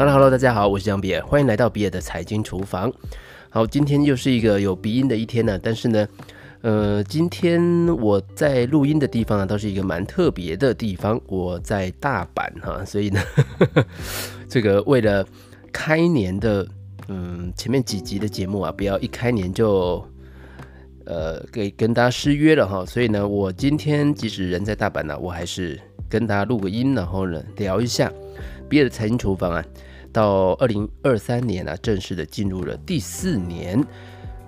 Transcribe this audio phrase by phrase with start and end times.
[0.00, 2.90] Hello，Hello，大家好，我是江比尔，欢迎来到比尔的财经厨房。
[3.50, 6.08] 好，今天又是一个有鼻音的一天呢，但是呢，
[6.62, 7.60] 呃，今天
[7.98, 13.20] 我在录音的地方呢，倒是一个蛮特别的地方，我在大阪哈，所以呢，
[14.48, 15.22] 这个为了
[15.70, 16.66] 开年的，
[17.08, 20.02] 嗯，前面几集的节目啊，不要一开年就。
[21.04, 25.78] 呃，给跟大家失约了哈，所以呢，我今天即使人在大阪呢，我还是
[26.08, 28.12] 跟大家录个音，然后呢聊一下
[28.70, 29.64] 比尔的财经厨房啊，
[30.12, 33.84] 到二零二三年啊，正式的进入了第四年。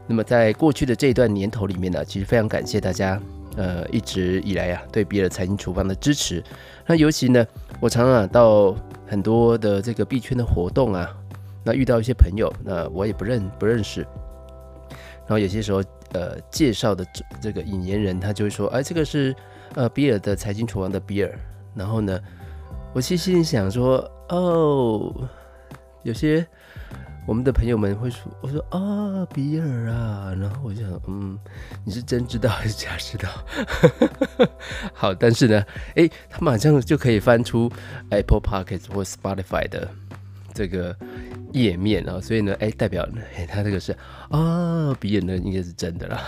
[0.07, 3.21] 那么在过去的这一段年头里面呢，其实非常感谢大家，
[3.57, 6.43] 呃，一直以来啊对比尔财经厨房的支持。
[6.87, 7.45] 那尤其呢，
[7.81, 8.75] 我常常啊到
[9.07, 11.09] 很多的这个币圈的活动啊，
[11.65, 14.03] 那遇到一些朋友，那我也不认不认识，
[15.27, 15.83] 然后有些时候。
[16.15, 19.35] 呃，介绍的这这个引言人，他就会说，哎，这个是
[19.77, 21.35] 呃比尔的财经厨房的比尔。
[21.75, 22.21] 然后呢，
[22.95, 25.29] 我其实心想说，哦，
[26.03, 26.47] 有些
[27.27, 30.35] 我们的朋友们会说，我说啊、比尔啊。
[30.39, 31.39] 然后我就想，嗯，
[31.85, 33.29] 你是真知道还是假知道？
[34.93, 35.65] 好，但是呢，
[35.97, 37.71] 哎，他马上就可以翻出
[38.11, 39.89] Apple Podcast 或 Spotify 的
[40.55, 40.97] 这个。
[41.53, 43.95] 页面啊，所以呢，哎，代表呢哎，他这个是
[44.31, 46.23] 啊，比尔呢应该是真的啦。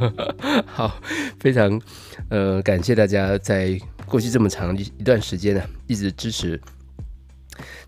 [0.68, 1.00] 好，
[1.40, 1.80] 非常
[2.28, 3.80] 呃感谢大家在
[4.10, 6.60] 过去这么长一一段时间呢，一直支持。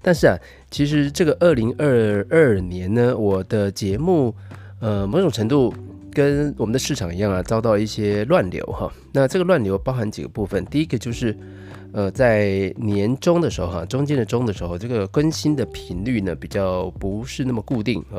[0.00, 0.38] 但是啊，
[0.70, 4.34] 其实这个二零二二年呢，我的节目
[4.80, 5.74] 呃某种程度
[6.12, 8.90] 跟我们的市场一样啊，遭到一些乱流哈。
[9.12, 11.36] 那这个乱流包含几个部分，第一个就是。
[11.94, 18.16] 呃，在年终的时候哈，中间的中的时候，这个更新的频率呢比较不是那么固定啊。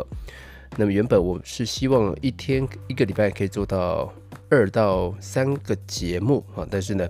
[0.78, 4.14] 那么原本我是希望一天一个礼拜可以做到
[4.48, 7.08] 二到三个节目啊，但是呢，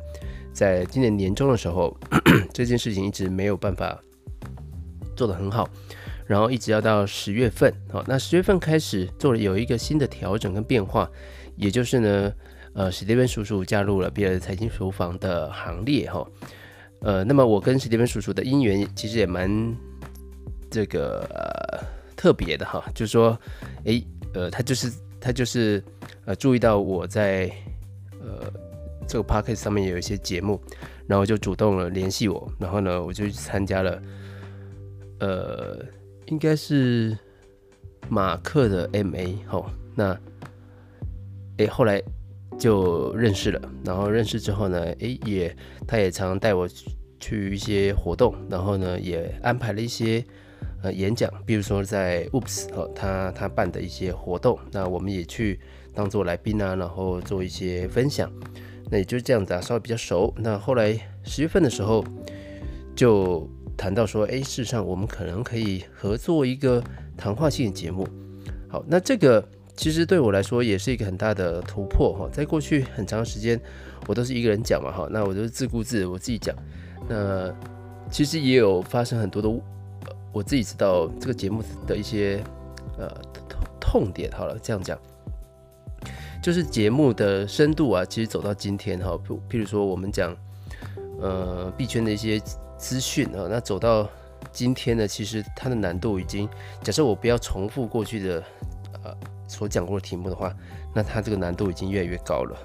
[0.53, 1.97] 在今年年中的时候，
[2.53, 3.99] 这件事情一直没有办法
[5.15, 5.67] 做得很好，
[6.25, 11.09] 然后一直要到十月份啊，那十月份开始做了有一个新的调整跟变化，
[11.55, 12.33] 也就是呢。
[12.75, 16.27] 呃，史蒂芬叔叔加入了比尔财经厨房的行列哈。
[17.01, 19.77] 呃，那么我跟史蒂芬叔叔的姻缘其实也蛮
[20.71, 21.85] 这个、呃、
[22.15, 23.39] 特别的哈，就是说，
[23.83, 24.91] 诶，呃，他就是
[25.21, 25.83] 他就是
[26.25, 27.47] 呃注意到我在
[28.19, 28.51] 呃
[29.07, 30.61] 这个 podcast 上面有一些节目，
[31.07, 34.01] 然后就主动了联系我，然后呢，我就去参加了，
[35.19, 35.79] 呃，
[36.27, 37.17] 应该是
[38.09, 39.65] 马克的 MA 哈。
[39.95, 40.17] 那，
[41.57, 42.01] 诶，后来。
[42.59, 45.53] 就认识了，然后认识之后呢，诶，也
[45.87, 46.69] 他也常带我
[47.19, 50.23] 去一些活动，然后呢，也安排了一些
[50.83, 55.59] 呃演讲，比如说在 Oops 哦，他他办的一些活动，那我们也去
[55.95, 58.31] 当做来宾啊，然后做一些分享，
[58.93, 60.31] 那也就是这样子啊，稍微比较熟。
[60.37, 62.05] 那后来十月份的时候
[62.95, 66.83] 就谈到说，诶，事实上我们可能可以合作一个
[67.17, 68.07] 谈话性的节目。
[68.69, 69.43] 好，那这个。
[69.75, 73.59] 其实对我来说也是一个很大的突破哈，在过去很长时间
[74.05, 76.55] 我都是一个人讲嘛哈，那我就自顾自我自己讲，
[77.09, 77.51] 那
[78.11, 79.49] 其实也有发生很多的，
[80.31, 82.39] 我自己知道这个节目的一些
[82.99, 83.09] 呃
[83.79, 84.95] 痛点好了，这样讲，
[86.43, 89.17] 就是节目的深度啊，其实走到今天哈，
[89.49, 90.35] 譬如说我们讲
[91.19, 92.39] 呃币圈的一些
[92.77, 94.07] 资讯啊，那走到
[94.51, 96.47] 今天呢，其实它的难度已经，
[96.83, 98.43] 假设我不要重复过去的
[99.03, 99.17] 呃。
[99.45, 100.51] 所讲过的题目的话，
[100.95, 102.57] 那它这个难度已经越来越高了。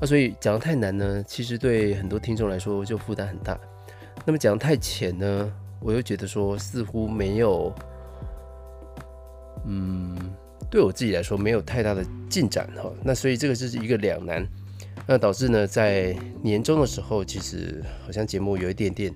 [0.00, 3.58] 那所以讲得太难呢，其实对很多听众来说就负担很大。
[4.24, 7.70] 那么讲得太浅呢，我又觉得说似乎没有，
[9.66, 10.16] 嗯，
[10.70, 12.92] 对我自己来说没有太大的进展哈。
[13.02, 14.46] 那所以这个就是一个两难，
[15.06, 19.12] 那导致呢在年终的时候，其实好像节目有一点点。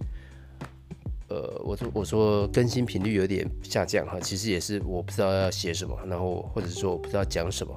[1.28, 7.74] 呃，我说我说更新频率有点下降哈，其实也是我不知道要写什么，然后或者是说我不知道讲什么，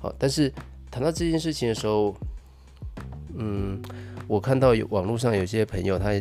[0.00, 0.50] 好，但是
[0.90, 2.16] 谈到这件事情的时候，
[3.36, 3.78] 嗯，
[4.26, 6.12] 我看到有网络上有些朋友他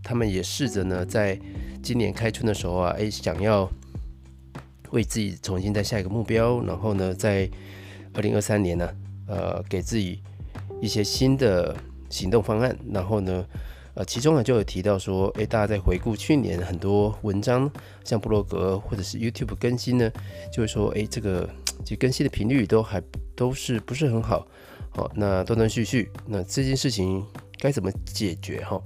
[0.00, 1.36] 他们也试着呢，在
[1.82, 3.68] 今年开春的时候啊，诶，想要
[4.96, 7.48] 为自己重新再下一个目标，然后呢，在
[8.14, 8.88] 二零二三年呢，
[9.28, 10.20] 呃，给自己
[10.80, 11.76] 一些新的
[12.10, 13.44] 行动方案，然后呢。
[13.98, 17.72] 呃，其中呢就有提到说，诶，大家在回顾去年很多文章，
[18.04, 20.12] 像布洛格或者是 YouTube 更新呢，
[20.52, 21.48] 就会说，诶，这个
[21.82, 23.02] 其实更新的频率都还
[23.34, 24.46] 都是不是很好，
[24.90, 27.24] 好，那断断续续，那这件事情
[27.58, 28.78] 该怎么解决哈？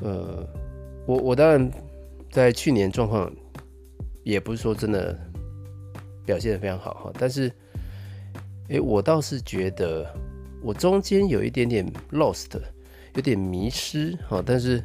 [0.00, 0.48] 呃，
[1.06, 1.70] 我我当然
[2.30, 3.30] 在去年状况
[4.26, 5.18] 也不是说真的
[6.26, 7.50] 表现的非常好哈，但是，
[8.68, 10.06] 诶，我倒是觉得
[10.62, 12.60] 我中间有一点点 lost。
[13.14, 14.84] 有点迷失，哈，但是，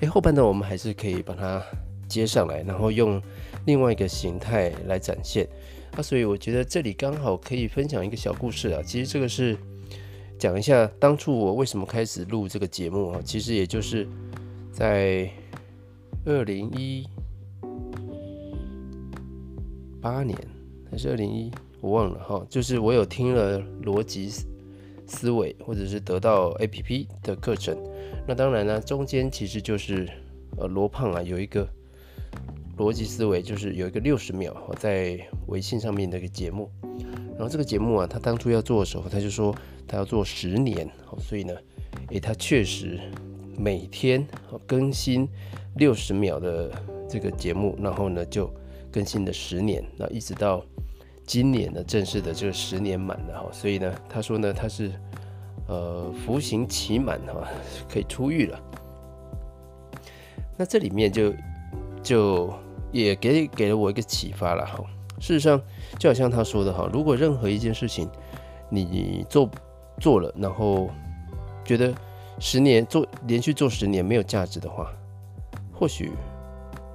[0.00, 1.62] 哎，后半段我们还是可以把它
[2.08, 3.22] 接上来，然后用
[3.64, 5.46] 另外一个形态来展现。
[5.92, 8.82] 那、啊、所以我觉得这里刚好可以分享一个小故事啊。
[8.82, 9.56] 其实这个是
[10.36, 13.20] 讲一下当初我为什么开始录这个节目啊。
[13.24, 14.04] 其实也就是
[14.72, 15.30] 在
[16.24, 17.06] 二零一
[20.04, 20.38] 八年
[20.90, 22.46] 还是二零一，我忘了哈。
[22.50, 24.30] 就是我有听了逻辑
[25.06, 27.74] 思维或者是得到 APP 的课程。
[28.28, 30.06] 那当然呢，中间其实就是
[30.58, 31.66] 呃罗胖啊有一个。
[32.76, 35.16] 逻辑思维就是有一个六十秒在
[35.46, 36.68] 微信上面的一个节目，
[37.36, 39.54] 然后这个节目啊，他当初要做的时候，他就说
[39.86, 40.90] 他要做十年，
[41.20, 41.54] 所以呢，
[42.08, 42.98] 诶，他确实
[43.56, 44.26] 每天
[44.66, 45.28] 更新
[45.76, 46.68] 六十秒的
[47.08, 48.52] 这个节目，然后呢就
[48.94, 50.64] 更新的十年，那一直到
[51.26, 54.92] 今年呢正式的这个十年满了哈，所以呢，他说呢他是
[55.66, 57.48] 呃服刑期满哈，
[57.90, 58.60] 可以出狱了，
[60.56, 61.34] 那这里面就
[62.00, 62.54] 就。
[62.94, 64.78] 也给给了我一个启发了哈。
[65.18, 65.60] 事实上，
[65.98, 68.08] 就好像他说的哈，如果任何一件事情
[68.70, 69.50] 你做
[69.98, 70.88] 做了，然后
[71.64, 71.92] 觉得
[72.38, 74.92] 十年做连续做十年没有价值的话，
[75.72, 76.12] 或许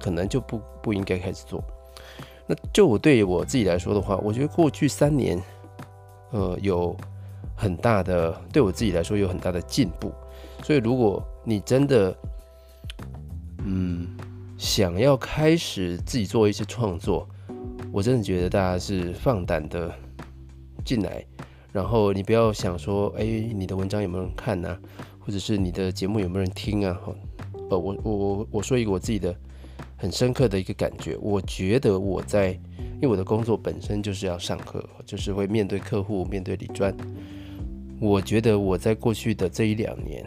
[0.00, 1.62] 可能就不不应该开始做。
[2.50, 5.40] 那就我对我自己来说的话，我觉得过去三年，
[6.32, 6.96] 呃，有
[7.54, 10.12] 很大的对我自己来说有很大的进步。
[10.64, 12.12] 所以，如果你真的，
[13.64, 14.08] 嗯。
[14.60, 17.26] 想要开始自己做一些创作，
[17.90, 19.90] 我真的觉得大家是放胆的
[20.84, 21.24] 进来，
[21.72, 24.78] 然后你不要想说，哎，你的文章有没有人看啊，
[25.18, 27.00] 或者是你的节目有没有人听啊？
[27.70, 29.34] 呃，我我我我说一个我自己的
[30.00, 32.52] 很深刻的一个感觉，我觉得我在，
[32.94, 36.96] 因为我的工作本身就是要上课，就是会面对客户，面对理专，
[38.00, 40.24] 我觉得我在过去的这一两年，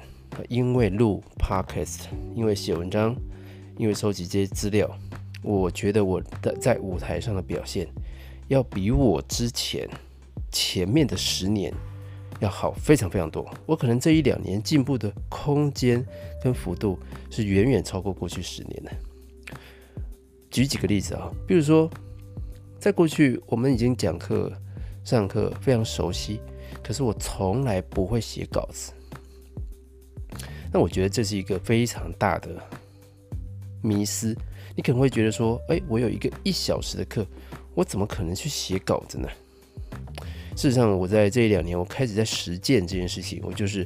[0.48, 2.02] 因为录 Podcast，
[2.36, 3.16] 因为写文章。
[3.76, 4.88] 因为收集这些资料，
[5.42, 7.88] 我觉得我的在舞台上的表现，
[8.50, 9.90] 要比我之前
[10.52, 11.74] 前面的十年
[12.40, 13.44] 要好非常非常多。
[13.66, 16.06] 我可能这一两年进步的空间
[16.44, 17.00] 跟幅度
[17.32, 18.92] 是远远超过过去十年的。
[20.54, 21.90] 举几个例子啊，比如说，
[22.80, 24.54] 在过去我们已经讲课、
[25.04, 26.40] 上课非常熟悉，
[26.84, 28.94] 可是我从来不会写稿子。
[30.72, 32.50] 那我觉得这是一个非常大的。
[33.82, 34.38] 迷思，
[34.76, 37.26] 你可能会觉得说，哎，我有一个一小时的课，
[37.74, 39.28] 我怎么可能去写稿子呢？
[40.56, 43.42] 事实上，我在这一两年，我开始在实践这件事情。
[43.44, 43.86] 我就是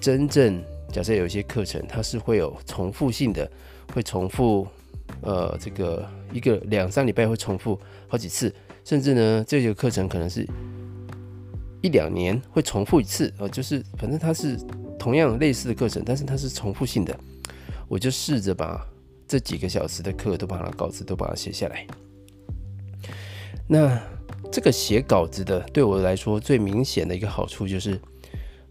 [0.00, 0.60] 真正
[0.92, 3.48] 假设有一些课程，它是会有重复性的，
[3.94, 4.66] 会重复，
[5.22, 7.78] 呃，这个一个两三礼拜会重复
[8.08, 10.46] 好几次，甚至呢，这个课程可能是
[11.82, 14.56] 一两年会重复一次，呃，就是反正它是
[14.98, 17.18] 同样类似的课程，但是它是重复性的，
[17.88, 18.86] 我就试着把。
[19.30, 21.86] 这几个小时的课都把它稿子都把它写下来。
[23.68, 23.96] 那
[24.50, 27.96] 这个写稿子的对我来说最明显的一个好处就是，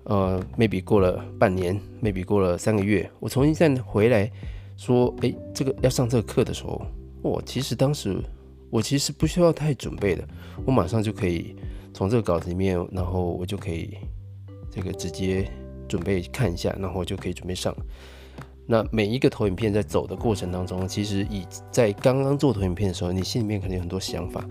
[0.04, 4.30] 呃，maybe 过了半年，maybe 过了三个月，我重新再回来
[4.80, 6.82] 说，哎，这个要上这个课的时候，
[7.22, 8.18] 我其实当时
[8.70, 10.26] 我其实不需要太准备的，
[10.66, 11.54] 我马上就可以
[11.94, 13.98] 从这个稿子里面，然后我就可以
[14.72, 15.52] 这个直接
[15.86, 17.76] 准备看一下，然后我就可以准备上。
[18.66, 24.46] 那每一个投影片在走的过程当中，其实以在刚刚做投影片的时候，你心里面肯定有很多想法。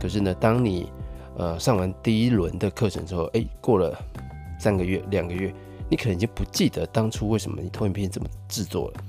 [0.00, 0.90] 可是呢，当你
[1.36, 3.94] 呃上完第一轮的课程之后，哎，过了
[4.58, 5.52] 三个月、两个月，
[5.90, 9.04] 你可能已经不记得当初为什么你投影片这么制作了。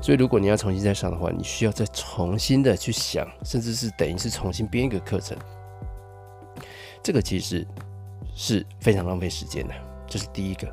[0.00, 5.36] 所以如果你要重新再上的话，你需要再重新的去想，甚至是等于是重新编一个课程。
[7.02, 7.66] 这个其实
[8.34, 9.74] 是非常浪费时间的，
[10.06, 10.66] 这是第一个。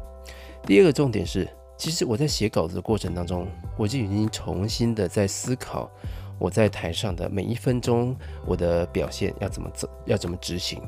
[0.64, 1.48] 第二个重点是。
[1.78, 3.46] 其实我在写稿子的过程当中，
[3.78, 5.92] 我就已经重新的在思考
[6.40, 8.16] 我在台上的每一分钟，
[8.46, 10.82] 我的表现要怎么走，要怎么执行。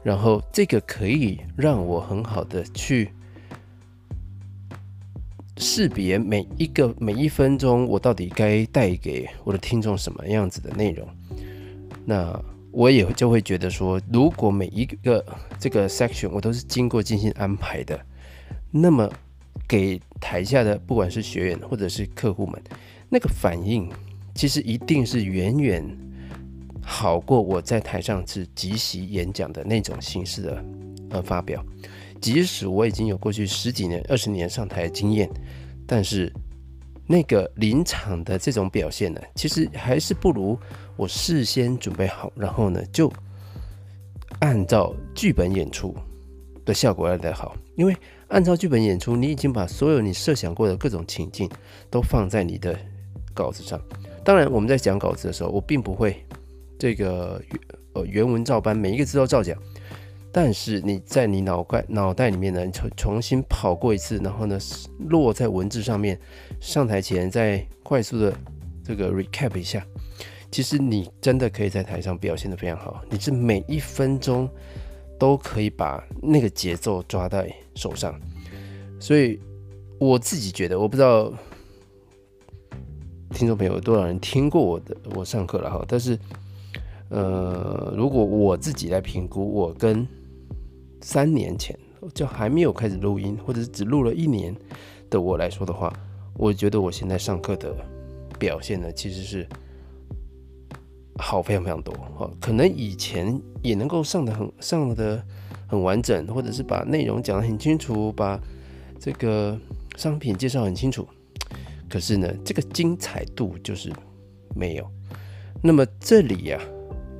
[0.00, 3.12] 然后这个可以让我很好的去
[5.56, 11.08] 识别每一个每一分钟，我到底该带给我的听众什么样子的内容。
[12.04, 12.38] 那
[12.70, 15.24] 我也就会觉得说，如果每一个
[15.58, 18.00] 这个 section 我都是经过精心安排的，
[18.70, 19.10] 那么。
[19.68, 22.62] 给台下的不管是学员或者是客户们，
[23.08, 23.88] 那个反应
[24.34, 25.82] 其实一定是远远
[26.82, 30.64] 好过我在台上是即席演讲的那种形式的
[31.10, 31.64] 呃发表。
[32.22, 35.28] 即使我已经有过去十几年、二十年上台的经验，
[35.86, 36.32] 但是
[37.06, 40.58] 那个临场的这种表现呢，其实还是不如
[40.96, 43.12] 我事先准备好，然后呢就
[44.38, 45.94] 按照剧本演出
[46.64, 47.94] 的效果来得好，因为。
[48.28, 51.46] 按照剧本演出，你已经把所有你设想过的各种情境
[51.90, 52.74] 都放在你的
[53.34, 53.78] 稿子上。
[54.24, 56.24] 当然，我们在讲稿子的时候，我并不会
[56.78, 57.38] 这个
[57.92, 59.54] 呃原文照搬，每一个字都照讲。
[60.32, 64.58] 但是你在你脑袋脑袋里面呢，重重新跑过一次，然后呢
[64.98, 66.18] 落在文字上面，
[66.60, 68.34] 上台前再快速的
[68.82, 69.86] 这个 recap 一下。
[70.50, 74.48] 其实你真的可以在台上表现的非常好，你是每一分钟
[75.18, 78.18] 都可以把那个节奏抓在手上。
[78.98, 79.38] 所以
[79.98, 81.32] 我自己觉得，我不知道。
[83.34, 85.82] 听众朋友有多少人听过我的我上课了哈？
[85.88, 86.18] 但是，
[87.08, 90.06] 呃，如果我自己来评估，我跟
[91.02, 91.78] 三年前
[92.14, 94.56] 就还没有开始录音，或者是只录了一年
[95.10, 95.92] 的我来说的话，
[96.34, 97.74] 我觉得我现在上课的
[98.38, 99.46] 表现呢，其实是
[101.16, 102.30] 好非常非常多哈。
[102.40, 105.22] 可能以前也能够上得很上得
[105.66, 108.40] 很完整，或者是把内容讲得很清楚，把
[108.98, 109.58] 这个
[109.96, 111.06] 商品介绍很清楚。
[111.90, 113.92] 可是呢，这个精彩度就是
[114.54, 114.90] 没有。
[115.62, 116.58] 那么这里呀、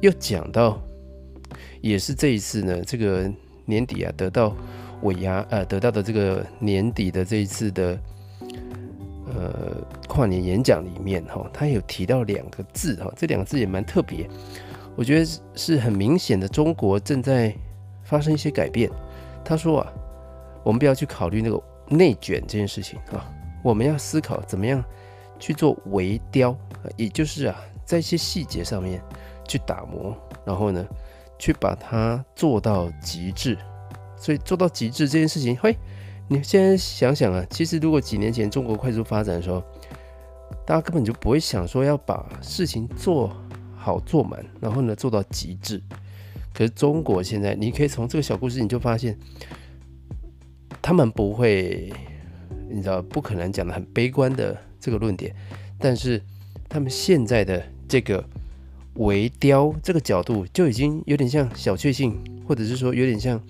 [0.00, 0.82] 又讲到，
[1.80, 3.30] 也是这一次呢，这个
[3.64, 4.54] 年底啊，得到
[5.02, 7.98] 尾牙呃，得到的这个年底的这一次的
[9.26, 9.76] 呃
[10.08, 14.28] 跨年演讲里面哈，他有提到两个字哈，这两个字也蛮特别，
[14.96, 17.54] 我觉得是很明显的，中国正在
[18.04, 18.90] 发生一些改变。
[19.44, 19.92] 他说啊，
[20.62, 23.28] 我们不要去考虑那个内卷这件事情啊。
[23.62, 24.82] 我们要思考怎么样
[25.38, 26.56] 去做微雕，
[26.96, 29.00] 也就是啊，在一些细节上面
[29.46, 30.84] 去打磨，然后呢，
[31.42, 33.58] 去把它做到极致。
[34.16, 35.76] 所以做到极致这件事情，嘿，
[36.28, 39.60] 你现在想想啊，其实如果几年前中国快速发展的时候，
[40.64, 43.36] 大家根本就不会想说要把事情做
[43.74, 45.82] 好做满，然后呢做到极致。
[46.54, 49.18] 可是中国现在，你可以从这个小故事你就发现，
[50.80, 51.92] 他们不会。
[52.74, 55.34] 你知道不可能讲的很悲观的这个论点，
[55.78, 56.22] 但是
[56.70, 58.24] 他们现在的这个
[58.94, 63.40] 微雕这个角度就已经有点像小确幸，或者是说有点像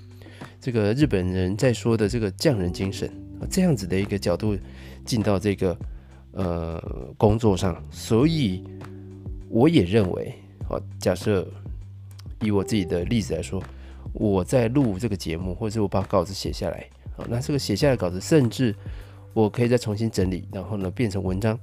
[0.61, 3.09] 这个日本人在说的这个匠人精神
[3.41, 4.57] 啊，这样子的一个角度
[5.05, 5.77] 进到这个
[6.33, 6.81] 呃
[7.17, 8.63] 工作上，所以
[9.49, 10.35] 我也认为，
[10.69, 11.47] 好，假设
[12.41, 13.63] 以我自己的例子来说，
[14.13, 18.75] 我在录这个节目，或者是我把稿子写下来，好，那这个写下来的稿子甚至。
[19.35, 21.59] 我可以再重新整理，然后呢变成文章，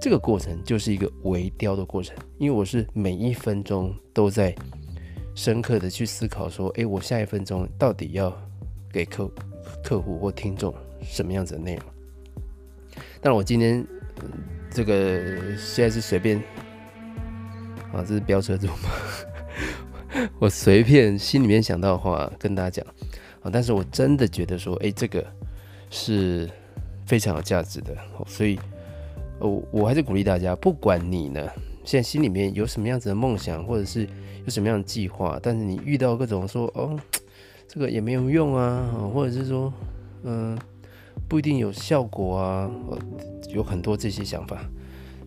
[0.00, 4.54] 这个过程就是一个微雕的过程，因为我是每一分钟都在
[5.34, 8.32] 深刻的去思考，说，诶，我下一分钟到底要
[8.92, 9.30] 给客
[9.82, 11.84] 客户或听众什么样子的内容？
[13.20, 13.84] 但我今天、
[14.70, 16.38] 这个现在是随便
[17.92, 18.90] 啊，这是飙车族吗？
[20.38, 22.94] 我随便心里面想到的话跟大家讲
[23.42, 25.26] 啊，但是我真的觉得说，诶，这个
[25.90, 26.48] 是。
[27.08, 28.60] 非常有价值的，所以，
[29.40, 31.48] 我我还是鼓励大家，不管你呢，
[31.84, 34.08] 现在心里面有什么样子的梦想，或者是
[34.44, 36.98] 有什么样的计划，但是你遇到各种说哦，
[37.66, 39.72] 这个也没有用啊，或者是说，
[40.24, 40.58] 嗯，
[41.28, 42.70] 不一定有效果啊，
[43.50, 44.68] 有很多这些想法，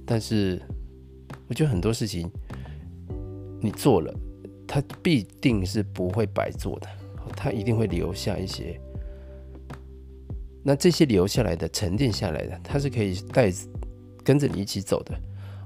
[0.06, 0.62] 但是
[1.48, 2.30] 我觉得很多事情
[3.62, 4.14] 你做了，
[4.68, 6.88] 它必定是不会白做的，
[7.36, 8.80] 它一定会留下一些。
[10.64, 13.52] 那这些留下来的、沉淀下来的，它是可以带
[14.24, 15.14] 跟着你一起走的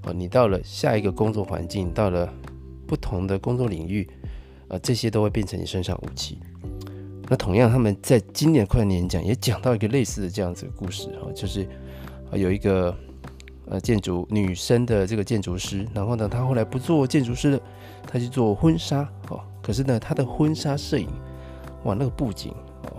[0.03, 0.13] 哦。
[0.13, 2.31] 你到了下一个工作环境，到了
[2.87, 4.09] 不同的工作领域，
[4.67, 6.39] 呃，这些都会变成你身上武器。
[7.27, 11.67] 那同样，他们在今年跨年演讲也讲到一个类似的这样子的故事哈，就是
[12.33, 12.95] 有一个
[13.67, 17.59] 呃建筑女生的这个建筑师，然后呢，她后来不做建筑师了，
[18.07, 19.41] 她去做婚纱哦。
[19.61, 21.07] 可是呢，她的婚纱摄影，
[21.83, 22.53] 哇，那个布景。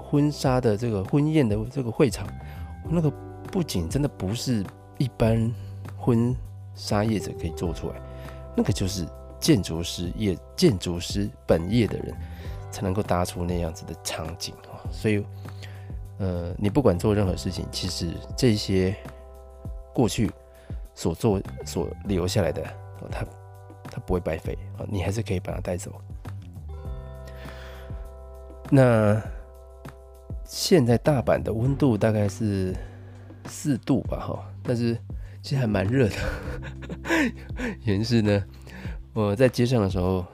[0.08, 2.26] 婚纱的这个婚宴的这个会场，
[2.88, 3.12] 那个
[3.50, 4.64] 布景真的不是
[4.98, 5.52] 一般
[5.96, 6.34] 婚
[6.74, 7.96] 纱业者可以做出来，
[8.56, 9.06] 那个就是
[9.38, 12.14] 建筑师业、建筑师本业的人
[12.70, 14.80] 才能够搭出那样子的场景啊。
[14.90, 15.24] 所以，
[16.18, 18.94] 呃，你不管做任何事情，其实这些
[19.94, 20.30] 过去
[20.94, 22.62] 所做所留下来的，
[23.10, 23.24] 它
[23.84, 25.92] 它不会白费啊，你还是可以把它带走。
[28.70, 29.20] 那。
[30.48, 32.72] 现在大阪的温度大概是
[33.46, 34.96] 四度吧，哈，但是
[35.42, 36.14] 其实还蛮热的。
[37.84, 38.44] 原因是呢，
[39.12, 40.24] 我在街上的时候，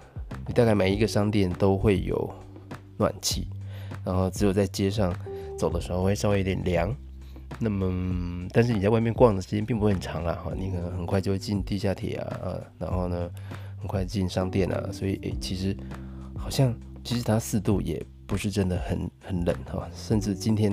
[0.47, 2.31] 你大概每一个商店都会有
[2.97, 3.49] 暖气，
[4.05, 5.15] 然后只有在街上
[5.59, 6.95] 走的时候会稍微有点凉。
[7.59, 13.31] 那么，但是你在外面逛的时间并不会很长啊，哈，你可能很快就会进地下铁啊，啊，然后呢，
[13.79, 15.77] 很快进商店啊，所以，诶，其实
[16.37, 18.05] 好像其实它四度也。
[18.25, 20.73] 不是真的很很冷哈，甚至今天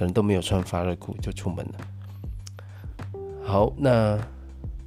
[0.00, 1.74] 可能都没有穿发热裤就出门了。
[3.44, 4.18] 好，那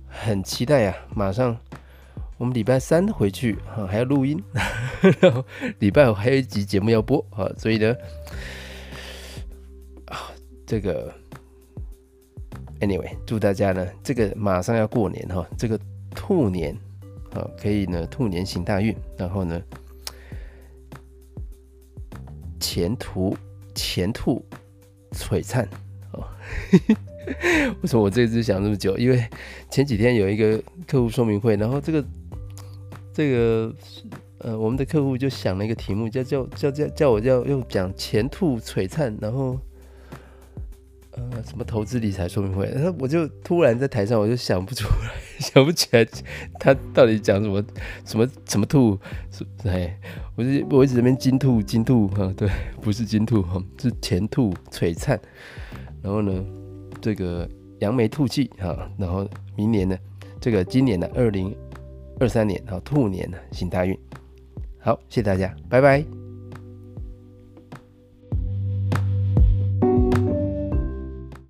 [0.08, 1.14] 很期待呀、啊！
[1.14, 1.56] 马上
[2.40, 4.44] 我们礼拜三回去啊，还要录音，
[5.78, 7.96] 礼拜五还有一集节目要播啊，所以呢，
[10.08, 10.32] 啊，
[10.66, 11.14] 这个
[12.80, 15.80] anyway，祝大家呢，这个马上要过年哈，这个
[16.16, 16.76] 兔年
[17.36, 19.62] 啊，可以呢，兔年行大运，然后呢，
[22.60, 23.38] 前途
[23.76, 24.44] 前途
[25.14, 25.68] 璀璨
[26.12, 26.26] 哦。
[27.82, 28.98] 为什么我这次想这么久？
[28.98, 29.24] 因为
[29.70, 32.06] 前几天有一个客户说明会，然后这个
[33.14, 33.74] 这个
[34.40, 39.58] 呃，我们的客户就想了一个题目，叫叫叫叫叫我叫用讲前兔璀璨，然后
[41.16, 46.06] 呃什么投资理财说明会，然后我就突然在台上我就想不出来，想不起来
[46.60, 47.64] 他到底讲什么
[48.06, 49.00] 什么什么兔，
[49.66, 49.98] 哎，
[50.36, 52.50] 我就我一直这边金兔金兔哈，对，
[52.82, 55.20] 不是金兔哈，是前兔璀璨，
[56.02, 56.44] 然后呢？
[57.02, 57.46] 这个
[57.80, 59.28] 扬眉吐气哈，然后
[59.58, 59.98] 明年呢，
[60.40, 61.54] 这个今年的二零
[62.18, 63.98] 二三年哈，兔年呢，行大运。
[64.80, 66.23] 好，谢谢大家，拜拜。